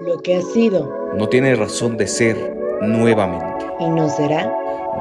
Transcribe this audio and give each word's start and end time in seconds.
Lo 0.00 0.20
que 0.22 0.36
ha 0.36 0.42
sido 0.42 0.90
No 1.16 1.28
tiene 1.28 1.54
razón 1.54 1.96
de 1.96 2.06
ser 2.06 2.56
nuevamente. 2.80 3.66
y 3.78 3.88
no 3.88 4.08
será 4.08 4.50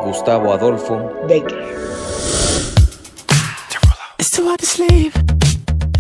Gustavo 0.04 0.54
Adolfo 0.54 1.10
Becker. 1.28 1.64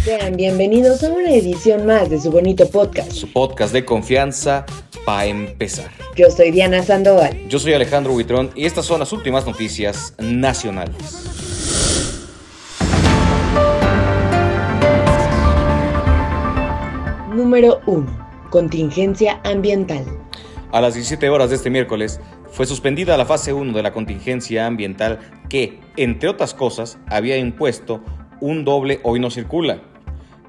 Sean 0.04 0.36
bienvenidos 0.36 1.04
a 1.04 1.10
una 1.12 1.30
edición 1.32 1.86
más 1.86 2.10
de 2.10 2.20
su 2.20 2.32
bonito 2.32 2.68
podcast. 2.70 3.12
su 3.12 3.32
podcast 3.32 3.72
de 3.72 3.86
confianza 3.86 4.66
para 5.06 5.26
empezar. 5.26 6.01
Yo 6.16 6.30
soy 6.30 6.52
Diana 6.52 6.84
Sandoval. 6.84 7.48
Yo 7.48 7.58
soy 7.58 7.74
Alejandro 7.74 8.12
Buitrón 8.12 8.52
y 8.54 8.66
estas 8.66 8.86
son 8.86 9.00
las 9.00 9.14
últimas 9.14 9.46
noticias 9.46 10.14
nacionales. 10.20 11.30
Número 17.34 17.80
1. 17.86 18.50
Contingencia 18.50 19.40
ambiental. 19.46 20.04
A 20.74 20.82
las 20.82 20.96
17 20.96 21.30
horas 21.30 21.50
de 21.50 21.56
este 21.56 21.70
miércoles 21.70 22.20
fue 22.52 22.66
suspendida 22.66 23.16
la 23.16 23.26
fase 23.26 23.54
1 23.54 23.72
de 23.72 23.82
la 23.82 23.94
contingencia 23.94 24.68
ambiental 24.68 25.20
que, 25.48 25.80
entre 25.96 26.28
otras 26.28 26.54
cosas, 26.54 26.98
había 27.08 27.38
impuesto 27.38 28.04
un 28.42 28.66
doble 28.66 29.00
hoy 29.04 29.22
no 29.22 29.32
circula, 29.32 29.82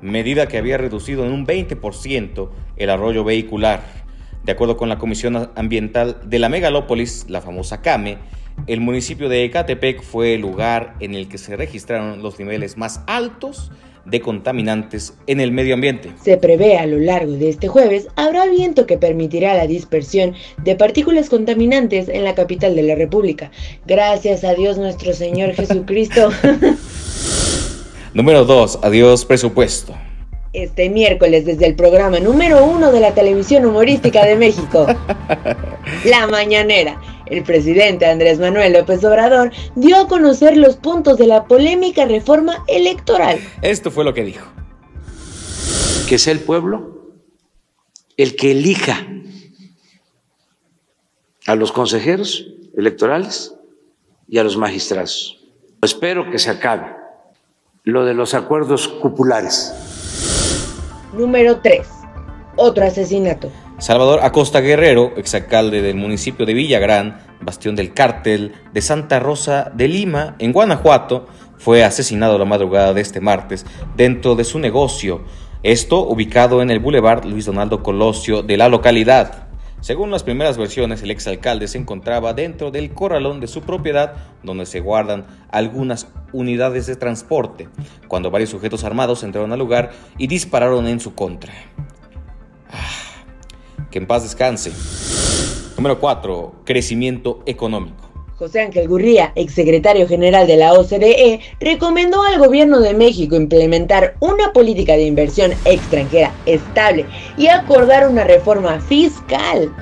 medida 0.00 0.48
que 0.48 0.58
había 0.58 0.76
reducido 0.76 1.24
en 1.24 1.32
un 1.32 1.46
20% 1.46 2.50
el 2.76 2.90
arroyo 2.90 3.22
vehicular. 3.22 4.01
De 4.44 4.52
acuerdo 4.52 4.76
con 4.76 4.88
la 4.88 4.98
Comisión 4.98 5.50
Ambiental 5.54 6.18
de 6.24 6.38
la 6.38 6.48
Megalópolis, 6.48 7.26
la 7.28 7.40
famosa 7.40 7.80
CAME, 7.80 8.18
el 8.66 8.80
municipio 8.80 9.28
de 9.28 9.44
Ecatepec 9.44 10.02
fue 10.02 10.34
el 10.34 10.40
lugar 10.40 10.94
en 11.00 11.14
el 11.14 11.28
que 11.28 11.38
se 11.38 11.56
registraron 11.56 12.22
los 12.22 12.38
niveles 12.38 12.76
más 12.76 13.00
altos 13.06 13.70
de 14.04 14.20
contaminantes 14.20 15.14
en 15.26 15.40
el 15.40 15.52
medio 15.52 15.74
ambiente. 15.74 16.10
Se 16.22 16.36
prevé 16.36 16.76
a 16.76 16.86
lo 16.86 16.98
largo 16.98 17.32
de 17.32 17.48
este 17.48 17.68
jueves 17.68 18.08
habrá 18.16 18.46
viento 18.46 18.86
que 18.86 18.98
permitirá 18.98 19.54
la 19.54 19.66
dispersión 19.66 20.34
de 20.64 20.74
partículas 20.74 21.28
contaminantes 21.28 22.08
en 22.08 22.24
la 22.24 22.34
capital 22.34 22.74
de 22.74 22.82
la 22.82 22.94
República. 22.94 23.52
Gracias 23.86 24.42
a 24.44 24.54
Dios 24.54 24.76
nuestro 24.76 25.12
Señor 25.12 25.52
Jesucristo. 25.54 26.30
Número 28.12 28.44
2. 28.44 28.80
Adiós 28.82 29.24
presupuesto. 29.24 29.94
Este 30.52 30.90
miércoles 30.90 31.46
desde 31.46 31.66
el 31.66 31.74
programa 31.74 32.20
número 32.20 32.64
uno 32.64 32.92
de 32.92 33.00
la 33.00 33.14
televisión 33.14 33.64
humorística 33.64 34.24
de 34.26 34.36
México, 34.36 34.86
La 36.04 36.26
Mañanera, 36.26 37.00
el 37.26 37.42
presidente 37.42 38.04
Andrés 38.04 38.38
Manuel 38.38 38.74
López 38.74 39.02
Obrador 39.02 39.50
dio 39.76 39.96
a 39.96 40.08
conocer 40.08 40.58
los 40.58 40.76
puntos 40.76 41.16
de 41.16 41.26
la 41.26 41.44
polémica 41.46 42.04
reforma 42.04 42.64
electoral. 42.68 43.38
Esto 43.62 43.90
fue 43.90 44.04
lo 44.04 44.12
que 44.12 44.24
dijo. 44.24 44.46
que 46.06 46.18
sea 46.18 46.34
el 46.34 46.40
pueblo 46.40 47.14
el 48.18 48.36
que 48.36 48.50
elija 48.50 49.06
a 51.46 51.54
los 51.54 51.72
consejeros 51.72 52.46
electorales 52.76 53.54
y 54.28 54.38
a 54.38 54.44
los 54.44 54.56
magistrados. 54.58 55.42
Espero 55.80 56.30
que 56.30 56.38
se 56.38 56.50
acabe 56.50 56.94
lo 57.84 58.04
de 58.04 58.14
los 58.14 58.34
acuerdos 58.34 58.86
cupulares. 58.86 59.72
Número 61.12 61.58
3. 61.58 61.86
Otro 62.56 62.84
asesinato. 62.84 63.50
Salvador 63.78 64.20
Acosta 64.22 64.60
Guerrero, 64.60 65.12
exalcalde 65.16 65.82
del 65.82 65.96
municipio 65.96 66.46
de 66.46 66.54
Villagrán, 66.54 67.20
bastión 67.40 67.76
del 67.76 67.92
cártel 67.92 68.54
de 68.72 68.80
Santa 68.80 69.18
Rosa 69.20 69.70
de 69.74 69.88
Lima, 69.88 70.36
en 70.38 70.52
Guanajuato, 70.52 71.26
fue 71.58 71.84
asesinado 71.84 72.38
la 72.38 72.44
madrugada 72.44 72.94
de 72.94 73.00
este 73.00 73.20
martes 73.20 73.66
dentro 73.96 74.34
de 74.36 74.44
su 74.44 74.58
negocio, 74.58 75.22
esto 75.62 76.00
ubicado 76.00 76.62
en 76.62 76.70
el 76.70 76.80
Boulevard 76.80 77.24
Luis 77.24 77.46
Donaldo 77.46 77.82
Colosio 77.82 78.42
de 78.42 78.56
la 78.56 78.68
localidad. 78.68 79.51
Según 79.82 80.12
las 80.12 80.22
primeras 80.22 80.58
versiones, 80.58 81.02
el 81.02 81.10
exalcalde 81.10 81.66
se 81.66 81.76
encontraba 81.76 82.34
dentro 82.34 82.70
del 82.70 82.94
corralón 82.94 83.40
de 83.40 83.48
su 83.48 83.62
propiedad, 83.62 84.14
donde 84.44 84.64
se 84.64 84.78
guardan 84.78 85.26
algunas 85.50 86.06
unidades 86.32 86.86
de 86.86 86.94
transporte, 86.94 87.68
cuando 88.06 88.30
varios 88.30 88.50
sujetos 88.50 88.84
armados 88.84 89.24
entraron 89.24 89.52
al 89.52 89.58
lugar 89.58 89.90
y 90.18 90.28
dispararon 90.28 90.86
en 90.86 91.00
su 91.00 91.16
contra. 91.16 91.52
Ah, 92.70 93.24
que 93.90 93.98
en 93.98 94.06
paz 94.06 94.22
descanse. 94.22 94.70
Número 95.76 95.98
4. 95.98 96.62
Crecimiento 96.64 97.42
económico. 97.44 98.11
José 98.42 98.62
Ángel 98.62 98.88
Gurría, 98.88 99.30
exsecretario 99.36 100.08
general 100.08 100.48
de 100.48 100.56
la 100.56 100.72
OCDE, 100.72 101.38
recomendó 101.60 102.24
al 102.24 102.40
gobierno 102.40 102.80
de 102.80 102.92
México 102.92 103.36
implementar 103.36 104.16
una 104.18 104.52
política 104.52 104.94
de 104.94 105.04
inversión 105.04 105.52
extranjera 105.64 106.34
estable 106.44 107.06
y 107.36 107.46
acordar 107.46 108.08
una 108.08 108.24
reforma 108.24 108.80
fiscal, 108.80 109.72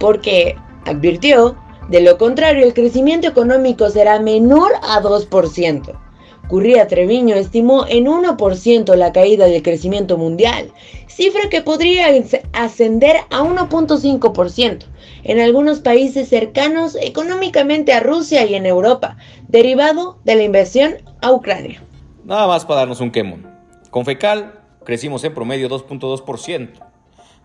porque, 0.00 0.56
advirtió, 0.86 1.58
de 1.90 2.00
lo 2.00 2.16
contrario 2.16 2.64
el 2.64 2.72
crecimiento 2.72 3.28
económico 3.28 3.90
será 3.90 4.18
menor 4.20 4.72
a 4.84 5.02
2%. 5.02 6.07
Gurría 6.48 6.86
Treviño 6.86 7.34
estimó 7.34 7.86
en 7.86 8.06
1% 8.06 8.94
la 8.96 9.12
caída 9.12 9.46
del 9.46 9.62
crecimiento 9.62 10.16
mundial, 10.16 10.72
cifra 11.06 11.48
que 11.50 11.62
podría 11.62 12.06
ascender 12.52 13.16
a 13.30 13.42
1.5% 13.42 14.84
en 15.24 15.40
algunos 15.40 15.80
países 15.80 16.28
cercanos 16.28 16.96
económicamente 17.00 17.92
a 17.92 18.00
Rusia 18.00 18.46
y 18.46 18.54
en 18.54 18.64
Europa, 18.64 19.18
derivado 19.48 20.18
de 20.24 20.36
la 20.36 20.42
inversión 20.42 20.94
a 21.20 21.32
Ucrania. 21.32 21.82
Nada 22.24 22.46
más 22.46 22.64
para 22.64 22.80
darnos 22.80 23.00
un 23.00 23.10
quemón. 23.10 23.46
Con 23.90 24.04
Fecal 24.04 24.60
crecimos 24.84 25.24
en 25.24 25.34
promedio 25.34 25.68
2.2%. 25.68 26.70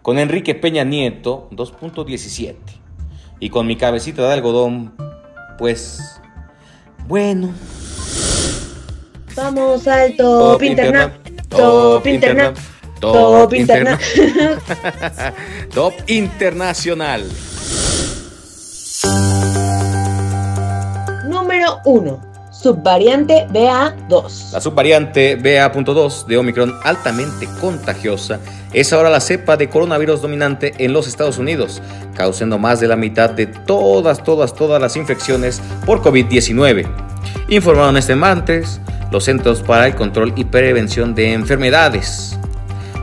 Con 0.01 0.19
Enrique 0.19 0.55
Peña 0.55 0.83
Nieto 0.83 1.49
2.17%. 1.51 2.55
Y 3.39 3.49
con 3.49 3.67
mi 3.67 3.75
cabecita 3.75 4.21
de 4.27 4.33
algodón, 4.33 4.93
pues... 5.57 6.21
Bueno. 7.07 7.49
Vamos 9.35 9.87
al 9.87 10.15
top, 10.15 10.61
interna. 10.61 11.11
Top 11.49 12.05
interna. 12.05 12.53
Top 12.99 13.53
interna. 13.53 13.99
Top 15.73 15.93
internacional. 16.07 17.23
Número 21.27 21.79
1. 21.85 22.33
Subvariante 22.51 23.47
BA2. 23.49 24.51
La 24.53 24.61
subvariante 24.61 25.35
BA.2 25.35 26.27
de 26.27 26.37
Omicron 26.37 26.73
altamente 26.83 27.47
contagiosa 27.59 28.39
es 28.71 28.93
ahora 28.93 29.09
la 29.09 29.19
cepa 29.19 29.57
de 29.57 29.67
coronavirus 29.69 30.21
dominante 30.21 30.73
en 30.77 30.93
los 30.93 31.07
Estados 31.07 31.39
Unidos, 31.39 31.81
causando 32.13 32.57
más 32.59 32.79
de 32.79 32.87
la 32.87 32.95
mitad 32.95 33.31
de 33.31 33.47
todas, 33.47 34.23
todas, 34.23 34.53
todas 34.53 34.79
las 34.79 34.95
infecciones 34.95 35.61
por 35.85 36.01
COVID-19. 36.01 36.87
Informaron 37.49 37.97
este 37.97 38.15
martes 38.15 38.79
los 39.13 39.25
Centros 39.25 39.61
para 39.61 39.87
el 39.87 39.95
Control 39.95 40.33
y 40.35 40.43
Prevención 40.43 41.13
de 41.13 41.33
Enfermedades. 41.33 42.37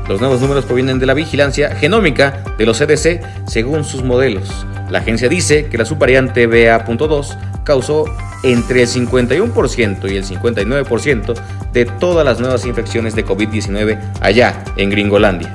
Los 0.09 0.21
nuevos 0.21 0.41
números 0.41 0.65
provienen 0.65 0.98
de 0.98 1.06
la 1.06 1.15
vigilancia 1.15 1.76
genómica 1.76 2.43
de 2.59 2.66
los 2.66 2.78
CDC 2.78 3.22
según 3.47 3.84
sus 3.84 4.03
modelos. 4.03 4.66
La 4.91 4.98
agencia 4.98 5.28
dice 5.28 5.66
que 5.66 5.78
la 5.78 5.84
subvariante 5.84 6.48
BA.2 6.48 7.38
causó 7.62 8.06
entre 8.43 8.82
el 8.82 8.88
51% 8.88 10.10
y 10.10 10.16
el 10.16 10.25
59% 10.25 11.34
de 11.72 11.84
todas 11.84 12.25
las 12.25 12.41
nuevas 12.41 12.66
infecciones 12.66 13.15
de 13.15 13.25
COVID-19 13.25 14.00
allá 14.21 14.65
en 14.77 14.91
Gringolandia. 14.91 15.54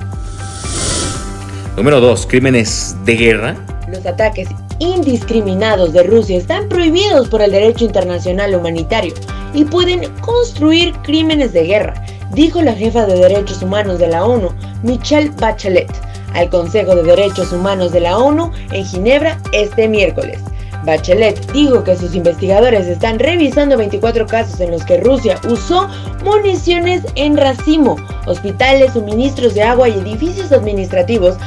Número 1.75 1.99
2. 1.99 2.27
Crímenes 2.27 2.95
de 3.03 3.15
guerra. 3.17 3.55
Los 3.95 4.05
ataques 4.05 4.49
indiscriminados 4.79 5.93
de 5.93 6.03
Rusia 6.03 6.37
están 6.37 6.67
prohibidos 6.67 7.29
por 7.29 7.41
el 7.41 7.51
derecho 7.51 7.85
internacional 7.85 8.53
humanitario 8.53 9.13
y 9.53 9.63
pueden 9.63 10.11
construir 10.19 10.93
crímenes 11.03 11.53
de 11.53 11.63
guerra, 11.63 11.93
dijo 12.33 12.61
la 12.61 12.73
jefa 12.73 13.05
de 13.05 13.17
Derechos 13.17 13.61
Humanos 13.61 13.97
de 13.99 14.07
la 14.07 14.25
ONU, 14.25 14.49
Michelle 14.83 15.31
Bachelet, 15.39 15.89
al 16.33 16.49
Consejo 16.49 16.93
de 16.93 17.03
Derechos 17.03 17.53
Humanos 17.53 17.93
de 17.93 18.01
la 18.01 18.17
ONU 18.17 18.51
en 18.73 18.85
Ginebra 18.85 19.39
este 19.53 19.87
miércoles. 19.87 20.39
Bachelet 20.83 21.51
dijo 21.53 21.83
que 21.83 21.95
sus 21.95 22.13
investigadores 22.13 22.85
están 22.87 23.17
revisando 23.17 23.77
24 23.77 24.27
casos 24.27 24.59
en 24.59 24.71
los 24.71 24.83
que 24.83 24.99
Rusia 24.99 25.39
usó 25.49 25.87
municiones 26.23 27.01
en 27.15 27.37
racimo. 27.37 27.95
Hospitales, 28.27 28.93
suministros 28.93 29.55
de 29.55 29.63
agua 29.63 29.87
y 29.87 29.93
edificios 29.93 30.51
administrativos 30.51 31.37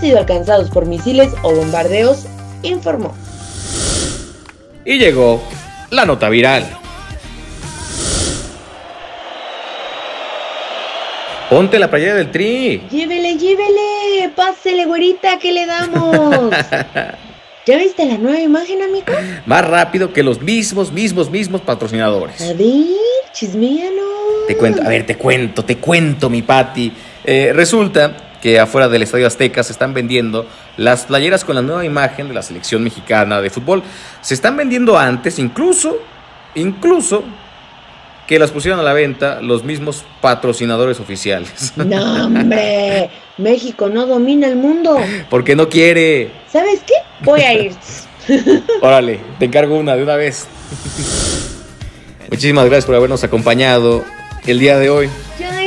han 0.00 0.06
sido 0.06 0.18
alcanzados 0.18 0.70
por 0.70 0.86
misiles 0.86 1.30
o 1.42 1.54
bombardeos, 1.54 2.24
informó. 2.62 3.14
Y 4.84 4.98
llegó 4.98 5.42
la 5.90 6.06
nota 6.06 6.30
viral. 6.30 6.66
Ponte 11.50 11.78
la 11.78 11.90
playera 11.90 12.14
del 12.14 12.30
tri. 12.30 12.82
Llévele, 12.90 13.36
llévele, 13.36 14.30
pásele, 14.34 14.86
güerita, 14.86 15.38
que 15.38 15.52
le 15.52 15.66
damos. 15.66 16.50
¿Ya 17.66 17.76
viste 17.76 18.06
la 18.06 18.16
nueva 18.16 18.40
imagen, 18.40 18.80
amigo? 18.80 19.12
Más 19.44 19.68
rápido 19.68 20.14
que 20.14 20.22
los 20.22 20.40
mismos, 20.40 20.90
mismos, 20.92 21.30
mismos 21.30 21.60
patrocinadores. 21.60 22.40
A 22.40 22.54
ver, 22.54 22.86
chismeanos. 23.32 24.46
Te 24.46 24.56
cuento, 24.56 24.82
a 24.82 24.88
ver, 24.88 25.04
te 25.04 25.16
cuento, 25.16 25.62
te 25.62 25.76
cuento, 25.76 26.30
mi 26.30 26.40
Pati. 26.40 26.90
Eh, 27.22 27.52
resulta 27.52 28.29
que 28.40 28.58
afuera 28.58 28.88
del 28.88 29.02
Estadio 29.02 29.26
Azteca 29.26 29.62
se 29.62 29.72
están 29.72 29.94
vendiendo 29.94 30.46
las 30.76 31.04
playeras 31.04 31.44
con 31.44 31.56
la 31.56 31.62
nueva 31.62 31.84
imagen 31.84 32.28
de 32.28 32.34
la 32.34 32.42
selección 32.42 32.82
mexicana 32.82 33.40
de 33.40 33.50
fútbol. 33.50 33.82
Se 34.20 34.34
están 34.34 34.56
vendiendo 34.56 34.98
antes, 34.98 35.38
incluso, 35.38 35.98
incluso 36.54 37.24
que 38.26 38.38
las 38.38 38.52
pusieron 38.52 38.78
a 38.78 38.84
la 38.84 38.92
venta 38.92 39.40
los 39.42 39.64
mismos 39.64 40.04
patrocinadores 40.20 41.00
oficiales. 41.00 41.72
No, 41.76 42.26
hombre, 42.26 43.10
México 43.38 43.88
no 43.88 44.06
domina 44.06 44.46
el 44.46 44.54
mundo. 44.54 44.98
Porque 45.28 45.56
no 45.56 45.68
quiere. 45.68 46.30
¿Sabes 46.48 46.80
qué? 46.86 46.94
Voy 47.24 47.40
a 47.40 47.54
ir. 47.54 47.72
Órale, 48.82 49.18
te 49.38 49.46
encargo 49.46 49.76
una 49.76 49.96
de 49.96 50.04
una 50.04 50.14
vez. 50.14 50.46
Muchísimas 52.30 52.66
gracias 52.66 52.86
por 52.86 52.94
habernos 52.94 53.24
acompañado 53.24 54.04
el 54.46 54.60
día 54.60 54.78
de 54.78 54.90
hoy. 54.90 55.10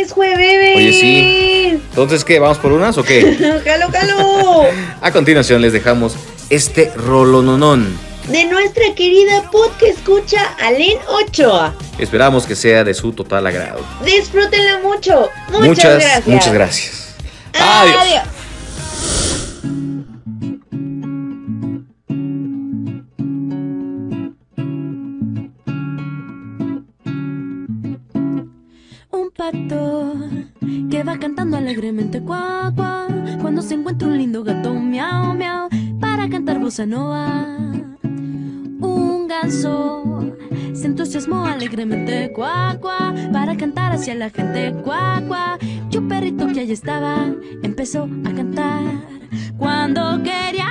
Es 0.04 0.12
jueves. 0.12 0.76
Oye, 0.78 0.94
sí. 0.94 1.82
Entonces, 1.90 2.24
¿qué? 2.24 2.40
¿Vamos 2.40 2.58
por 2.58 2.72
unas 2.72 2.98
o 2.98 3.04
qué? 3.04 3.62
¡Calo, 3.66 3.90
calo! 3.92 4.66
A 5.02 5.12
continuación 5.12 5.62
les 5.62 5.74
dejamos 5.74 6.16
este 6.50 6.92
rolononón. 6.96 7.98
De 8.28 8.46
nuestra 8.46 8.84
querida 8.96 9.50
podcast 9.52 9.98
escucha 9.98 10.56
Alen 10.62 10.98
Ochoa. 11.10 11.74
Esperamos 11.98 12.46
que 12.46 12.56
sea 12.56 12.84
de 12.86 12.94
su 12.94 13.12
total 13.12 13.46
agrado. 13.48 13.82
Disfrútenla 14.06 14.80
mucho. 14.80 15.30
Muchas, 15.50 16.00
gracias. 16.00 16.28
Muchas 16.28 16.54
gracias. 16.54 17.16
Adiós. 17.54 17.98
Adiós. 18.00 18.32
Que 29.51 31.04
va 31.04 31.18
cantando 31.18 31.57
alegremente 31.57 32.22
cuá, 32.22 32.74
cuando 33.42 33.62
se 33.62 33.74
encuentra 33.74 34.07
un 34.07 34.18
lindo 34.18 34.44
gato 34.44 34.74
miau, 34.74 35.34
miau, 35.34 35.68
para 36.00 36.30
cantar 36.30 36.60
bossa 36.60 36.86
nova. 36.86 37.45
Un 38.80 39.28
ganso 39.28 40.34
se 40.74 40.88
entusiasmó 40.88 41.45
alegremente 41.45 42.31
cuá, 42.34 42.78
para 43.31 43.56
cantar 43.57 43.92
hacia 43.92 44.16
la 44.16 44.30
gente 44.30 44.74
cuá, 44.84 45.22
cuá. 45.28 45.57
Y 45.92 45.98
un 45.98 46.07
perrito 46.07 46.48
que 46.48 46.62
allí 46.62 46.74
estaba 46.74 47.25
empezó 47.63 48.07
a 48.25 48.31
cantar. 48.34 48.81
Cuando 49.57 50.22
quería 50.24 50.68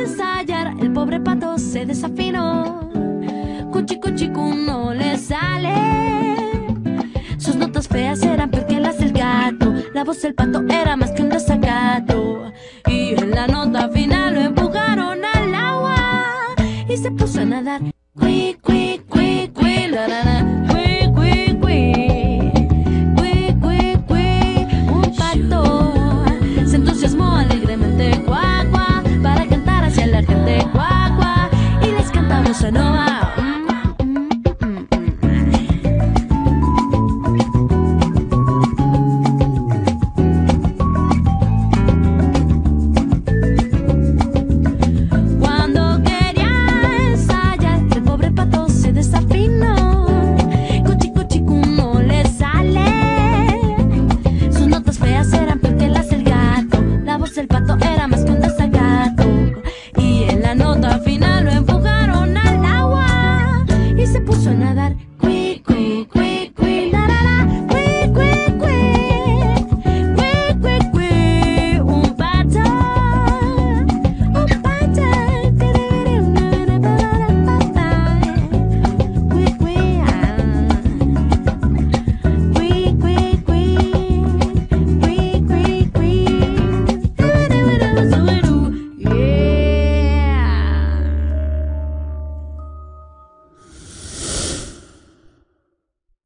ensayar, 0.00 0.74
el 0.80 0.92
pobre 0.92 1.20
pato 1.20 1.58
se 1.58 1.86
desafinó. 1.86 2.90
Cuchi, 3.72 3.98
cuchi, 4.00 4.28
cu, 4.28 4.54
no 4.54 4.92
le 4.92 5.16
sale. 5.16 6.21
Notas 7.82 7.98
feas 7.98 8.22
eran 8.22 8.48
peor 8.48 8.66
que 8.66 8.78
las 8.78 8.98
del 8.98 9.12
gato. 9.12 9.74
La 9.92 10.04
voz 10.04 10.22
del 10.22 10.34
pato 10.34 10.62
era 10.68 10.94
más 10.96 11.10
que 11.10 11.22
un 11.22 11.30
desacato. 11.30 12.52
Y 12.86 13.14
en 13.20 13.30
la 13.32 13.48
nota 13.48 13.88
final 13.88 14.34
lo 14.34 14.40
empujaron 14.40 15.24
al 15.24 15.54
agua. 15.54 16.54
Y 16.88 16.96
se 16.96 17.10
puso 17.10 17.40
a 17.40 17.44
nadar. 17.44 17.91